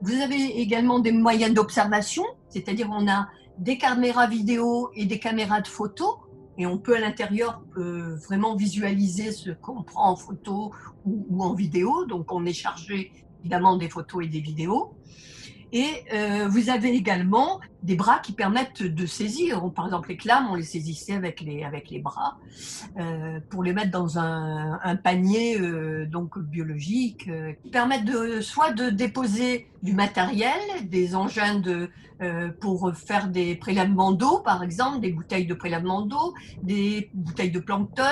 [0.02, 5.62] Vous avez également des moyens d'observation, c'est-à-dire on a des caméras vidéo et des caméras
[5.62, 6.18] de photo.
[6.58, 10.72] Et on peut à l'intérieur euh, vraiment visualiser ce qu'on prend en photo
[11.06, 12.04] ou, ou en vidéo.
[12.04, 14.94] Donc, on est chargé évidemment des photos et des vidéos.
[15.72, 19.62] Et euh, vous avez également des bras qui permettent de saisir.
[19.72, 22.38] Par exemple, les clames, on les saisissait avec les, avec les bras
[22.98, 27.30] euh, pour les mettre dans un, panier euh, donc biologique,
[27.62, 31.88] qui permettent de, soit de déposer du matériel, des engins de,
[32.60, 37.60] pour faire des prélèvements d'eau, par exemple, des bouteilles de prélèvement d'eau, des bouteilles de
[37.60, 38.02] plancton,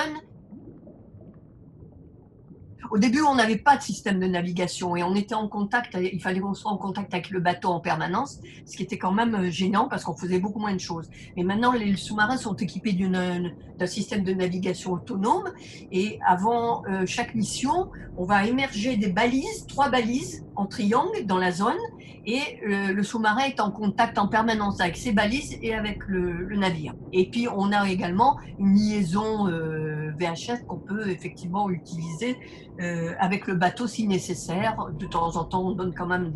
[2.91, 6.21] au début, on n'avait pas de système de navigation et on était en contact, il
[6.21, 9.35] fallait qu'on soit en contact avec le bateau en permanence, ce qui était quand même
[9.35, 11.09] euh, gênant parce qu'on faisait beaucoup moins de choses.
[11.37, 15.51] Mais maintenant, les sous-marins sont équipés d'un système de navigation autonome
[15.91, 21.37] et avant euh, chaque mission, on va émerger des balises, trois balises en triangle dans
[21.37, 21.77] la zone
[22.25, 26.43] et euh, le sous-marin est en contact en permanence avec ces balises et avec le,
[26.43, 26.93] le navire.
[27.13, 32.37] Et puis, on a également une liaison euh, VHF qu'on peut effectivement utiliser
[32.79, 34.87] euh, avec le bateau si nécessaire.
[34.97, 36.31] De temps en temps, on donne quand même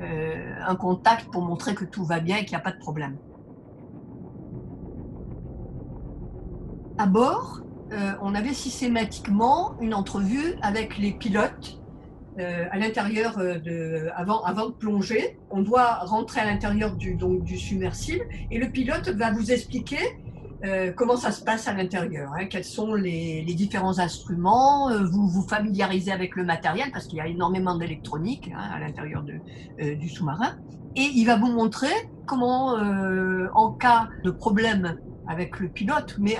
[0.00, 2.78] euh, un contact pour montrer que tout va bien et qu'il n'y a pas de
[2.78, 3.16] problème.
[6.98, 7.62] À bord,
[7.92, 11.78] euh, on avait systématiquement une entrevue avec les pilotes
[12.72, 13.38] à l'intérieur
[14.16, 15.38] avant, de plonger.
[15.50, 19.98] On doit rentrer à l'intérieur du, du submersible et le pilote va vous expliquer
[20.62, 25.26] euh, comment ça se passe à l'intérieur, hein, quels sont les, différents instruments, euh, vous
[25.26, 29.24] vous familiarisez avec le matériel parce qu'il y a énormément d'électronique hein, à l'intérieur
[29.80, 30.56] euh, du sous-marin,
[30.96, 31.92] et il va vous montrer
[32.26, 32.74] comment,
[33.54, 36.36] en cas de problème avec le pilote, mais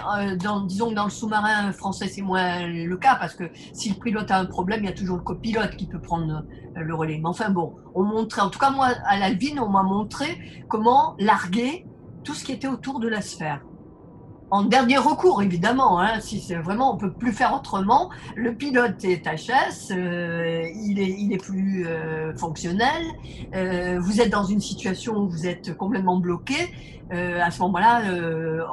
[0.66, 4.28] disons que dans le sous-marin français c'est moins le cas parce que si le pilote
[4.32, 7.18] a un problème, il y a toujours le copilote qui peut prendre le relais.
[7.18, 11.14] Mais enfin bon, on montrait, en tout cas moi à l'Alvin, on m'a montré comment
[11.20, 11.86] larguer
[12.24, 13.62] tout ce qui était autour de la sphère
[14.50, 16.00] en dernier recours, évidemment.
[16.00, 18.10] Hein, si c'est vraiment, on peut plus faire autrement.
[18.36, 23.04] Le pilote est HS, euh, il est, il plus euh, fonctionnel.
[23.54, 26.74] Euh, vous êtes dans une situation où vous êtes complètement bloqué.
[27.12, 28.02] Euh, à ce moment-là,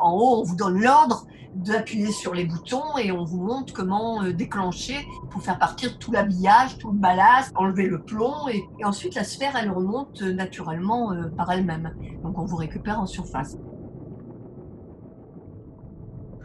[0.01, 4.21] en haut, on vous donne l'ordre d'appuyer sur les boutons et on vous montre comment
[4.31, 9.15] déclencher pour faire partir tout l'habillage, tout le ballast, enlever le plomb et, et, ensuite
[9.15, 11.95] la sphère, elle remonte naturellement par elle-même.
[12.21, 13.57] Donc on vous récupère en surface.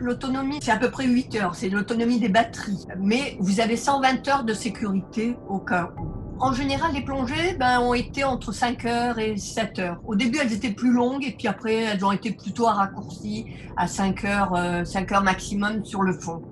[0.02, 2.86] L'autonomie, c'est à peu près 8 heures, c'est l'autonomie des batteries.
[2.98, 6.08] Mais vous avez 120 heures de sécurité au cas où.
[6.40, 10.00] En général, les plongées ben, ont été entre 5 heures et 7 heures.
[10.04, 13.86] Au début, elles étaient plus longues et puis après, elles ont été plutôt raccourcies à
[13.86, 16.42] 5 heures, euh, 5 heures maximum sur le fond.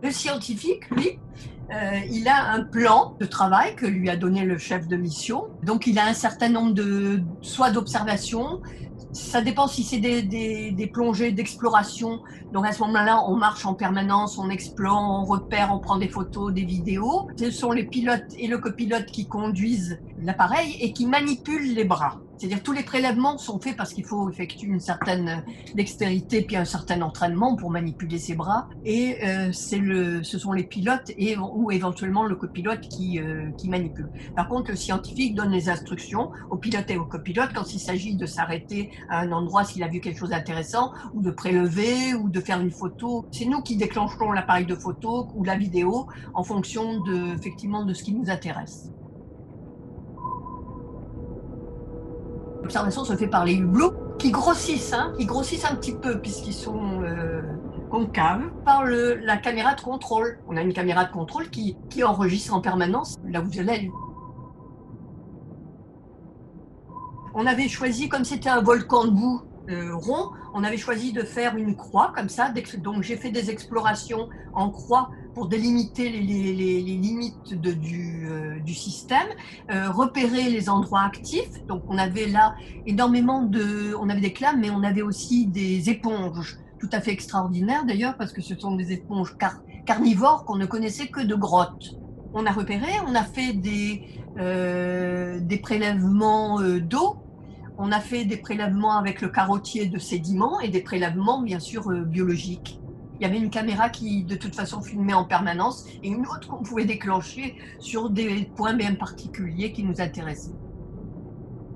[0.00, 1.18] Le scientifique, lui,
[1.72, 5.48] euh, il a un plan de travail que lui a donné le chef de mission.
[5.64, 8.60] Donc, il a un certain nombre de, soit d'observations,
[9.14, 12.20] ça dépend si c'est des, plongées d'exploration.
[12.52, 16.08] Donc à ce moment-là, on marche en permanence, on explore, on repère, on prend des
[16.08, 17.28] photos, des vidéos.
[17.38, 22.20] Ce sont les pilotes et le copilote qui conduisent l'appareil et qui manipulent les bras.
[22.36, 25.44] C'est-à-dire tous les prélèvements sont faits parce qu'il faut effectuer une certaine
[25.74, 28.68] dextérité puis un certain entraînement pour manipuler ses bras.
[28.84, 33.50] Et euh, c'est le, ce sont les pilotes et ou éventuellement le copilote qui, euh,
[33.56, 34.08] qui manipule.
[34.36, 38.16] Par contre, le scientifique donne les instructions au pilote et au copilote quand il s'agit
[38.16, 42.28] de s'arrêter à un endroit s'il a vu quelque chose d'intéressant ou de prélever ou
[42.28, 43.26] de faire une photo.
[43.30, 47.94] C'est nous qui déclenchons l'appareil de photo ou la vidéo en fonction de effectivement de
[47.94, 48.90] ce qui nous intéresse.
[52.64, 56.54] L'observation se fait par les hublots qui grossissent, hein, qui grossissent un petit peu puisqu'ils
[56.54, 57.42] sont euh,
[57.90, 60.38] concaves par le, la caméra de contrôle.
[60.48, 63.90] On a une caméra de contrôle qui, enregistre en permanence là où vous allez.
[67.34, 71.22] On avait choisi, comme c'était un volcan de boue euh, rond, on avait choisi de
[71.22, 72.52] faire une croix comme ça.
[72.78, 79.26] Donc j'ai fait des explorations en croix pour délimiter les, limites euh, du, système,
[79.70, 81.64] euh, repérer les endroits actifs.
[81.66, 82.54] Donc on avait là
[82.86, 87.12] énormément de, on avait des clames, mais on avait aussi des éponges tout à fait
[87.12, 91.34] extraordinaires d'ailleurs parce que ce sont des éponges car, carnivores qu'on ne connaissait que de
[91.34, 91.96] grottes.
[92.32, 94.02] On a repéré, on a fait des,
[94.38, 97.16] euh, des prélèvements d'eau
[97.78, 101.90] on a fait des prélèvements avec le carottier de sédiments et des prélèvements bien sûr
[101.90, 102.80] euh, biologiques.
[103.18, 106.48] Il y avait une caméra qui de toute façon filmait en permanence et une autre
[106.48, 110.54] qu'on pouvait déclencher sur des points bien particuliers qui nous intéressaient.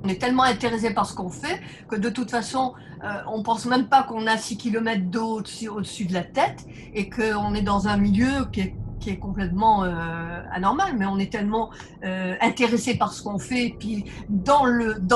[0.05, 3.67] On est tellement intéressé par ce qu'on fait que de toute façon, euh, on pense
[3.67, 7.89] même pas qu'on a 6 km d'eau au-dessus de la tête et qu'on est dans
[7.89, 11.71] un milieu qui est complètement euh, anormal, mais on est tellement
[12.05, 14.65] euh, intéressé par ce qu'on fait, et puis dans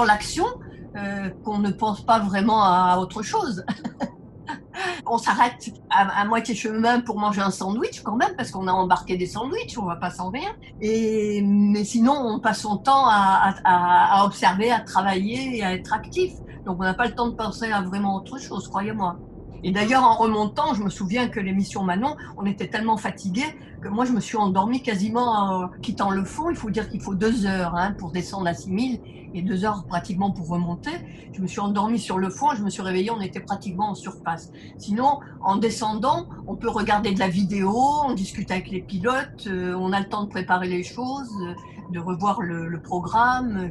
[0.05, 0.47] l'action,
[0.97, 3.65] euh, qu'on ne pense pas vraiment à autre chose.
[5.07, 9.17] on s'arrête à, moitié chemin pour manger un sandwich quand même, parce qu'on a embarqué
[9.17, 10.51] des sandwichs, on va pas sans rien.
[10.81, 15.93] Et, mais sinon, on passe son temps à, à observer, à travailler et à être
[15.93, 16.33] actif.
[16.65, 19.17] Donc on n'a pas le temps de penser à vraiment autre chose, croyez-moi.
[19.65, 23.47] Et d'ailleurs, en remontant, je me souviens que l'émission Manon, on était tellement fatigués
[23.81, 26.51] que moi, je me suis endormie quasiment en quittant le fond.
[26.51, 29.01] Il faut dire qu'il faut deux heures hein, pour descendre à 6000
[29.35, 30.91] et deux heures pratiquement pour remonter.
[31.33, 33.95] Je me suis endormie sur le fond, je me suis réveillée, on était pratiquement en
[33.95, 34.51] surface.
[34.79, 39.75] Sinon, en descendant, on peut regarder de la vidéo, on discute avec les pilotes, euh,
[39.75, 41.33] on a le temps de préparer les choses,
[41.91, 43.71] de revoir le programme.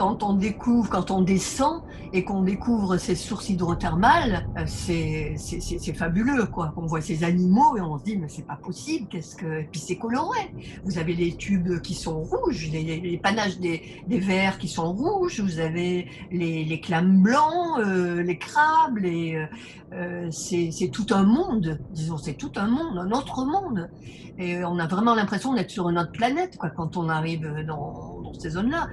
[0.00, 1.82] Quand on découvre, quand on descend
[2.14, 6.72] et qu'on découvre ces sources hydrothermales, euh, c'est fabuleux, quoi.
[6.78, 9.60] On voit ces animaux et on se dit, mais c'est pas possible, qu'est-ce que.
[9.60, 10.54] Et puis c'est coloré.
[10.86, 15.38] Vous avez les tubes qui sont rouges, les, panaches des, des verres qui sont rouges,
[15.40, 22.16] vous avez les, les clames blancs, euh, les crabes, euh, c'est tout un monde, disons,
[22.16, 23.90] c'est tout un monde, un autre monde.
[24.38, 28.32] Et on a vraiment l'impression d'être sur une autre planète, quoi, quand on arrive dans
[28.38, 28.88] ces zones-là.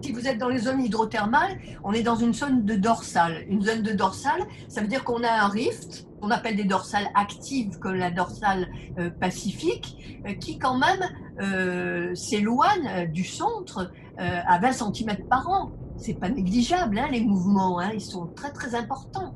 [0.00, 3.44] Si vous êtes dans les zones hydrothermales, on est dans une zone de dorsale.
[3.48, 7.08] Une zone de dorsale, ça veut dire qu'on a un rift, on appelle des dorsales
[7.14, 11.04] actives comme la dorsale euh, pacifique, euh, qui quand même
[11.40, 15.70] euh, s'éloigne du centre à 20 cm par an.
[15.96, 19.34] C'est pas négligeable, hein, les mouvements, hein, ils sont très très importants.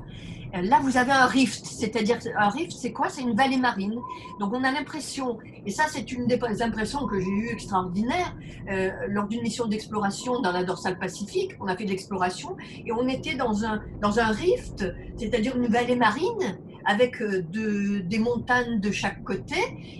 [0.61, 3.09] Là, vous avez un rift, c'est-à-dire un rift, c'est quoi?
[3.09, 3.99] C'est une vallée marine.
[4.39, 8.35] Donc, on a l'impression, et ça, c'est une des impressions que j'ai eues extraordinaires
[8.69, 11.53] euh, lors d'une mission d'exploration dans la dorsale pacifique.
[11.59, 14.85] On a fait de l'exploration et on était dans un dans un rift,
[15.17, 19.55] c'est-à-dire une vallée marine avec euh, de, des montagnes de chaque côté,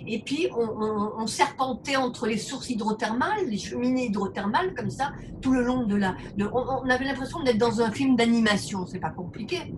[0.06, 5.64] et puis on, serpentait entre les sources hydrothermales, les cheminées hydrothermales, comme ça, tout le
[5.64, 6.14] long de la.
[6.38, 9.74] On, on avait l'impression d'être dans un film d'animation, c'est pas compliqué.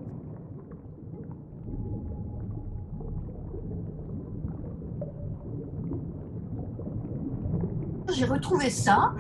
[8.17, 9.13] J'ai retrouvé ça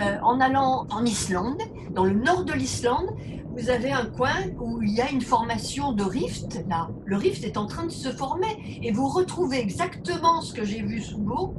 [0.00, 3.10] euh, en allant en Islande, dans le nord de l'Islande.
[3.56, 6.64] Vous avez un coin où il y a une formation de rift.
[6.68, 10.64] Là, le rift est en train de se former et vous retrouvez exactement ce que
[10.64, 11.54] j'ai vu sous l'eau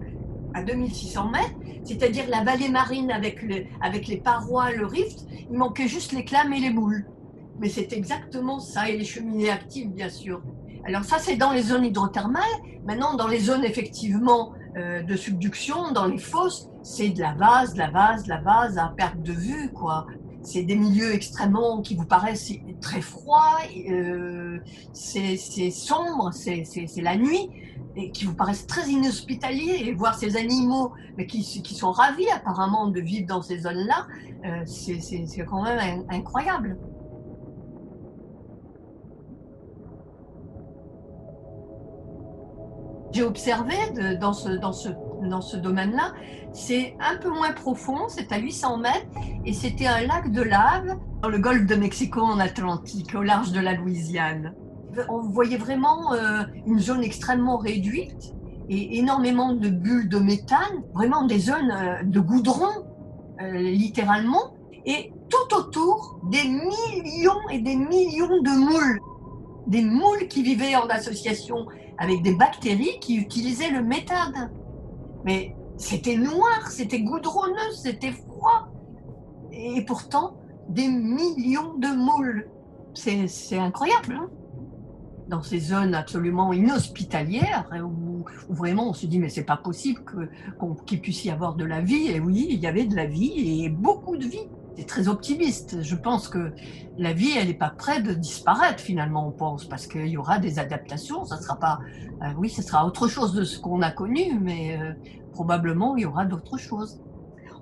[0.53, 3.45] à 2600 mètres, c'est-à-dire la vallée marine avec,
[3.81, 5.25] avec les parois, le rift.
[5.51, 7.05] Il manquait juste les clames et les boules.
[7.59, 10.41] Mais c'est exactement ça, et les cheminées actives, bien sûr.
[10.89, 12.43] Alors ça, c'est dans les zones hydrothermales.
[12.83, 17.73] Maintenant, dans les zones effectivement euh, de subduction, dans les fosses, c'est de la vase,
[17.73, 20.07] de la vase, de la vase à perte de vue, quoi.
[20.41, 24.57] C'est des milieux extrêmement qui vous paraissent très froids, euh,
[24.91, 25.37] c'est
[25.69, 27.51] sombre, c'est la nuit,
[27.95, 29.83] et qui vous paraissent très inhospitaliers.
[29.85, 30.93] Et voir ces animaux,
[31.27, 34.07] qui, qui sont ravis apparemment de vivre dans ces zones-là,
[34.43, 36.79] euh, c'est quand même incroyable.
[43.11, 43.75] J'ai observé
[44.19, 46.13] dans ce, domaine-là,
[46.53, 49.07] c'est un peu moins profond, c'est à 800 mètres,
[49.45, 53.51] et c'était un lac de lave dans le golfe de Mexico en Atlantique, au large
[53.51, 54.53] de la Louisiane.
[55.07, 58.33] On voyait vraiment euh, une zone extrêmement réduite
[58.69, 62.85] et énormément de bulles de méthane, vraiment des zones euh, de goudron,
[63.41, 64.53] euh, littéralement,
[64.85, 68.99] et tout autour des millions et des millions de moules,
[69.67, 71.67] des moules qui vivaient en association
[71.99, 74.51] avec des bactéries qui utilisaient le méthane.
[75.25, 78.69] Mais c'était noir, c'était goudronneux, c'était froid.
[79.51, 80.37] Et pourtant,
[80.69, 82.49] des millions de moules.
[82.95, 84.13] C'est incroyable.
[84.13, 84.29] Hein
[85.29, 90.01] dans ces zones absolument inhospitalières hein, où, vraiment on se dit mais c'est pas possible
[90.85, 92.07] qu'il puisse y avoir de la vie.
[92.07, 94.47] Et oui, il y avait de la vie et beaucoup de vie
[94.85, 95.81] très optimiste.
[95.81, 96.51] Je pense que
[96.97, 100.39] la vie, elle n'est pas prête de disparaître finalement, on pense, parce qu'il y aura
[100.39, 101.25] des adaptations.
[101.25, 101.79] Ça sera pas,
[102.23, 104.93] euh, oui, ce sera autre chose de ce qu'on a connu, mais euh,
[105.31, 106.99] probablement il y aura d'autres choses.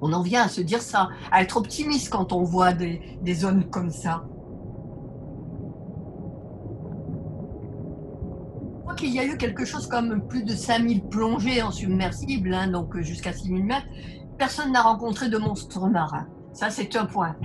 [0.02, 3.02] On en vient à se dire ça, à être optimiste quand on voit des,
[3.34, 4.26] zones comme ça.
[8.96, 13.00] Qu'il y a eu quelque chose comme plus de 5000 plongées en submersible, hein, donc
[13.02, 13.86] jusqu'à 6000 mètres.
[14.40, 16.28] Personne n'a rencontré de monstres marins.
[16.58, 17.36] Ça, c'est un point.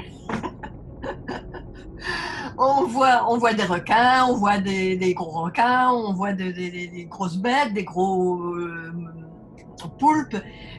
[2.57, 7.37] on, voit, on voit des requins, on voit des, gros requins, on voit des, grosses
[7.37, 8.90] bêtes, des gros euh,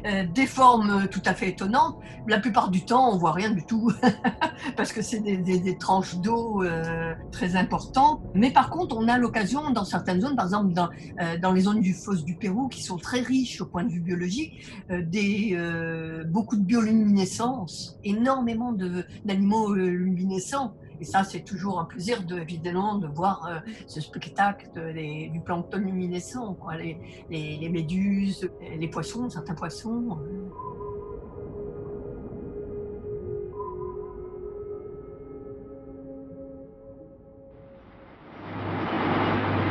[0.05, 1.97] euh, des formes tout à fait étonnantes.
[2.27, 3.91] La plupart du temps, on voit rien du tout
[4.77, 8.21] parce que c'est des, tranches d'eau euh, très importantes.
[8.33, 10.89] Mais par contre, on a l'occasion dans certaines zones, par exemple dans,
[11.21, 13.89] euh, dans les zones du fosse du Pérou, qui sont très riches au point de
[13.89, 15.57] vue biologique, des,
[16.27, 18.73] beaucoup de bioluminescence, énormément
[19.25, 20.73] d'animaux luminescents.
[20.99, 24.69] Et ça, c'est toujours un plaisir, de, évidemment, de voir euh, ce spectacle
[25.31, 26.97] du plancton luminescent, les,
[27.29, 28.49] les, méduses,
[28.79, 30.19] les poissons, certains poissons.
[30.21, 30.73] Euh.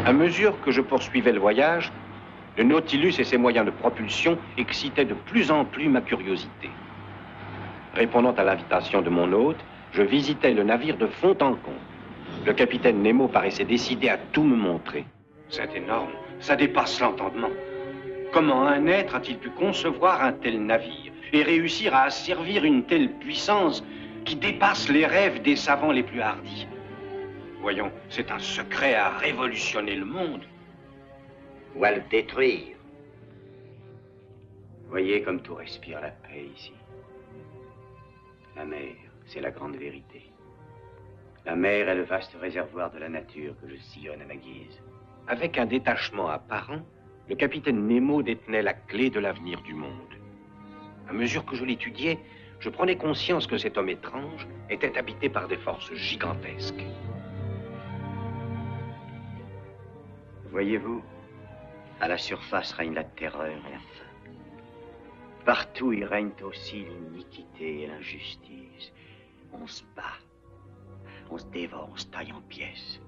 [0.05, 1.93] À mesure que je poursuivais le voyage,
[2.59, 6.69] le Nautilus et ses moyens de propulsion excitaient de plus en plus ma curiosité.
[7.95, 11.77] Répondant à l'invitation de mon hôte, je visitais le navire de fond en comble.
[12.47, 15.05] Le capitaine Nemo paraissait décidé à tout me montrer.
[15.49, 17.51] C'est énorme, ça dépasse l'entendement.
[18.33, 23.11] Comment un être a-t-il pu concevoir un tel navire et réussir à asservir une telle
[23.13, 23.85] puissance
[24.25, 26.67] qui dépasse les rêves des savants les plus hardis?
[27.61, 30.43] Voyons, c'est un secret à révolutionner le monde.
[31.77, 32.77] Ou à le détruire.
[34.89, 36.73] Voyez comme tout respire la paix ici.
[38.57, 38.95] La mer,
[39.33, 40.31] c'est la grande vérité.
[41.47, 44.81] La mer est le vaste réservoir de la nature que je sillonne à ma guise.
[45.27, 46.83] Avec un détachement apparent,
[47.29, 50.15] le capitaine Nemo détenait la clé de l'avenir du monde.
[51.09, 52.19] À mesure que je l'étudiais,
[52.61, 56.85] je prenais conscience que cet homme étrange était habité par des forces gigantesques.
[60.51, 61.03] Voyez-vous,
[62.01, 64.35] à la surface règne la terreur et la faim.
[65.47, 68.62] Partout il règne aussi l'iniquité et l'injustice
[69.53, 70.19] on se bat,
[71.31, 73.01] on se dévore, on se taille en pièces.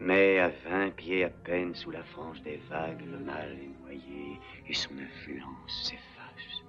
[0.00, 4.40] Mais à vingt pieds à peine sous la frange des vagues, le mal est noyé
[4.68, 6.64] et son influence s'efface.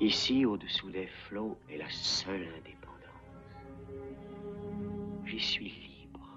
[0.00, 2.92] Ici, au-dessous des flots, est la seule indépendance.
[5.24, 6.28] J'y suis libre.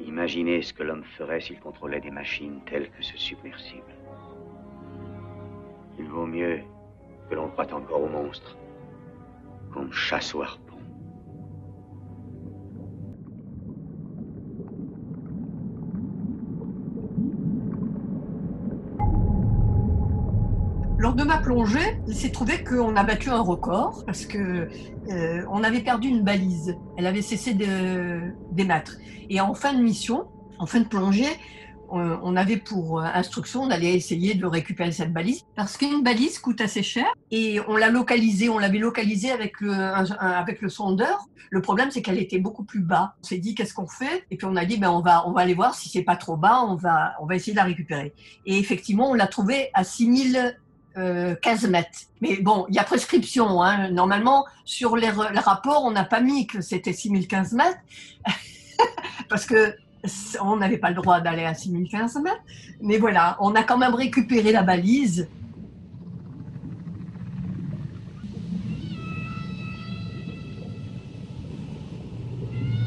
[0.00, 3.94] Imaginez ce que l'homme ferait s'il contrôlait des machines telles que ce submersible.
[6.02, 6.58] Il vaut mieux
[7.30, 8.56] que l'on croit encore au monstre
[9.72, 10.76] qu'on chasse au harpon.
[20.98, 21.78] Lors de ma plongée,
[22.08, 24.68] il s'est trouvé qu'on a battu un record parce que
[25.08, 26.76] euh, on avait perdu une balise.
[26.96, 28.96] Elle avait cessé d'émettre.
[29.30, 30.26] Et en fin de mission,
[30.58, 31.30] en fin de plongée,
[31.98, 36.60] on avait pour euh, instruction d'aller essayer de récupérer cette balise parce qu'une balise coûte
[36.60, 41.26] assez cher et on l'a localisée, on l'avait localisée avec le, avec le sondeur.
[41.50, 43.14] Le problème, c'est qu'elle était beaucoup plus bas.
[43.22, 44.24] On s'est dit, qu'est-ce qu'on fait?
[44.30, 46.16] Et puis on a dit, ben, on va, on va aller voir si c'est pas
[46.16, 48.14] trop bas, on va, on va essayer de la récupérer.
[48.46, 50.58] Et effectivement, on l'a trouvée à 6000
[50.96, 51.98] euh, 15 mètres.
[52.20, 53.62] Mais bon, il y a prescription.
[53.62, 53.90] Hein.
[53.90, 57.78] Normalement, sur les, les rapports, on n'a pas mis que c'était 6015 mètres.
[59.28, 59.74] parce que
[60.40, 62.42] on n'avait pas le droit d'aller à 6500 mètres,
[62.80, 65.28] mais voilà, on a quand même récupéré la balise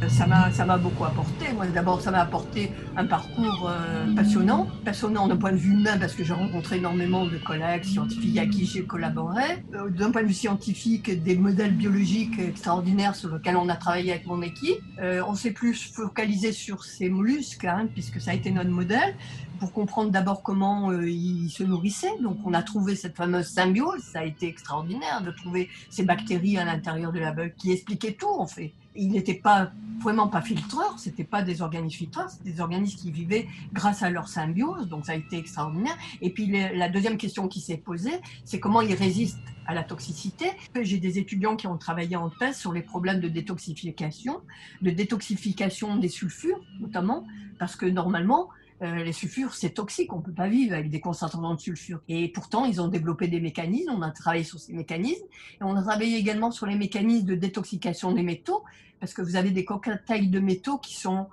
[0.09, 1.51] ça m'a beaucoup apporté.
[1.53, 5.97] Moi, d'abord, ça m'a apporté un parcours euh, passionnant, passionnant d'un point de vue humain
[5.97, 9.63] parce que j'ai rencontré énormément de collègues scientifiques à qui j'ai collaboré.
[9.73, 14.11] Euh, d'un point de vue scientifique, des modèles biologiques extraordinaires sur lesquels on a travaillé
[14.11, 14.79] avec mon équipe.
[14.99, 19.15] Euh, on s'est plus focalisé sur ces mollusques, hein, puisque ça a été notre modèle
[19.59, 22.17] pour comprendre d'abord comment ils se nourrissaient.
[22.21, 24.01] Donc, on a trouvé cette fameuse symbiose.
[24.01, 28.17] Ça a été extraordinaire de trouver ces bactéries à l'intérieur de la bug qui expliquaient
[28.19, 32.51] tout, en fait ils n'étaient pas vraiment pas filtreurs, c'était pas des organismes filtreurs, c'était
[32.51, 35.97] des organismes qui vivaient grâce à leur symbiose, donc ça a été extraordinaire.
[36.21, 40.51] Et puis la deuxième question qui s'est posée, c'est comment ils résistent à la toxicité.
[40.79, 44.41] J'ai des étudiants qui ont travaillé en thèse sur les problèmes de détoxification,
[44.81, 47.25] de détoxification des sulfures notamment,
[47.57, 48.49] parce que normalement,
[48.81, 52.01] euh, les sulfures, c'est toxique, on ne peut pas vivre avec des concentrations de sulfure.
[52.09, 55.75] Et pourtant, ils ont développé des mécanismes, on a travaillé sur ces mécanismes, et on
[55.75, 58.63] a travaillé également sur les mécanismes de détoxication des métaux,
[58.99, 61.27] parce que vous avez des cocktails de métaux qui sont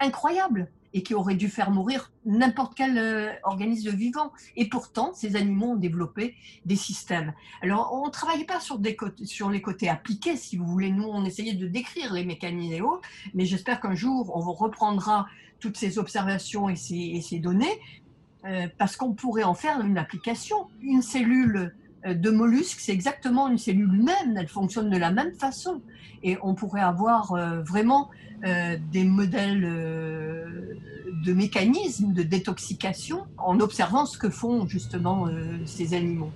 [0.00, 4.32] incroyables et qui auraient dû faire mourir n'importe quel euh, organisme vivant.
[4.56, 6.34] Et pourtant, ces animaux ont développé
[6.64, 7.34] des systèmes.
[7.62, 10.90] Alors, on ne travaillait pas sur, les côtés appliqués, si vous voulez.
[10.90, 15.26] Nous, on essayait de décrire les mécanismes et autres, mais j'espère qu'un jour, on reprendra
[15.60, 17.66] toutes ces observations et ces, données,
[18.44, 20.68] euh, parce qu'on pourrait en faire une application.
[20.82, 21.74] Une cellule
[22.06, 25.80] euh, de mollusques, c'est exactement une cellule même, elle fonctionne de la même façon.
[26.22, 28.10] Et on pourrait avoir euh, vraiment
[28.92, 35.26] des modèles de mécanismes de détoxication en observant ce que font justement
[35.66, 36.30] ces animaux.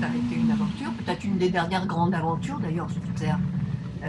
[0.00, 3.38] Ça a été une aventure, peut-être une des dernières grandes aventures d'ailleurs sur Terre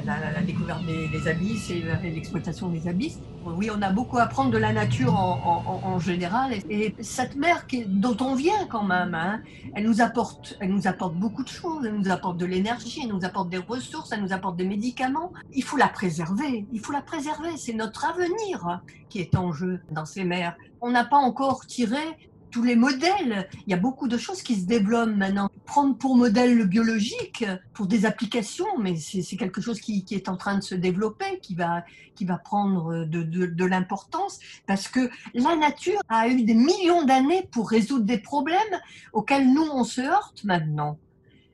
[0.03, 3.19] la, découverte des, abysses et l'exploitation des abysses.
[3.45, 6.53] Oui, on a beaucoup à apprendre de la nature en, général.
[6.69, 9.41] Et, cette mer dont on vient quand même, hein,
[9.73, 11.85] elle, nous apporte, elle nous apporte beaucoup de choses.
[11.85, 15.31] Elle nous apporte de l'énergie, elle nous apporte des ressources, elle nous apporte des médicaments.
[15.53, 16.65] Il faut la préserver.
[16.73, 17.51] Il faut la préserver.
[17.57, 20.55] C'est notre avenir qui est en jeu dans ces mers.
[20.81, 22.17] On n'a pas encore tiré
[22.55, 23.49] tous les modèles.
[23.67, 25.49] Il y a beaucoup de choses qui se développent maintenant.
[25.65, 27.43] Prendre pour modèle le biologique
[27.73, 31.53] pour des applications, mais c'est quelque chose qui, est en train de se développer, qui
[31.53, 31.83] va,
[32.15, 37.45] qui va prendre de, de, l'importance, parce que la nature a eu des millions d'années
[37.51, 38.75] pour résoudre des problèmes
[39.11, 40.97] auxquels nous, on se heurte maintenant.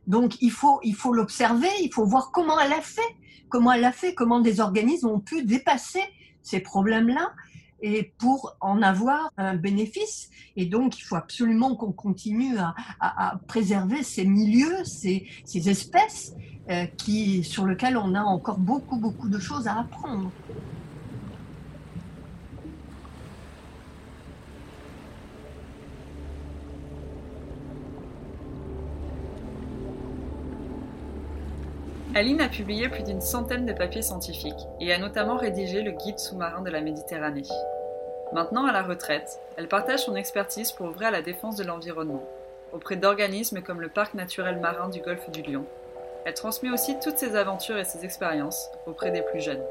[0.06, 3.16] Donc il faut il faut l'observer, il faut voir comment elle a fait,
[3.50, 6.04] comment elle a fait, comment des organismes ont pu dépasser
[6.44, 7.34] ces problèmes-là
[7.82, 10.30] et pour en avoir un bénéfice.
[10.56, 15.26] Et donc, il faut absolument qu'on continue à, préserver ces milieux, ces,
[15.70, 16.34] espèces
[16.70, 20.32] euh, qui, sur lesquelles on a encore beaucoup, beaucoup de choses à apprendre.
[32.14, 36.20] Aline a publié plus d'une centaine de papiers scientifiques et a notamment rédigé le guide
[36.20, 37.44] sous-marin de la Méditerranée.
[38.34, 42.24] Maintenant à la retraite, elle partage son expertise pour ouvrir à la défense de l'environnement,
[42.72, 45.66] auprès d'organismes comme le Parc naturel marin du golfe du Lion.
[46.24, 49.64] Elle transmet aussi toutes ses aventures et ses expériences auprès des plus jeunes.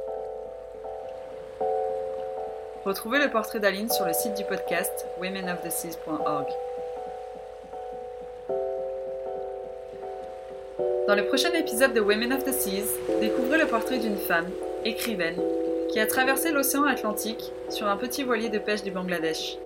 [2.84, 6.46] Retrouvez le portrait d'Aline sur le site du podcast womenoftheseas.org.
[11.08, 12.86] Dans le prochain épisode de Women of the Seas,
[13.20, 14.48] découvrez le portrait d'une femme,
[14.84, 15.40] écrivaine,
[15.90, 19.56] qui a traversé l'océan Atlantique sur un petit voilier de pêche du Bangladesh.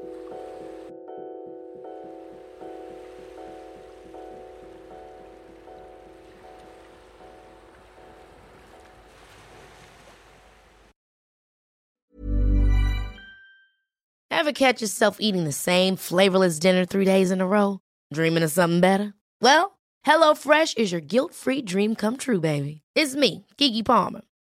[14.30, 17.80] Ever catch yourself eating the same flavorless dinner three days in a row?
[18.12, 19.14] Dreaming of something better?
[19.40, 22.82] Well, HelloFresh is your guilt-free dream come true, baby.
[22.94, 24.20] It's me, Kiki Palmer.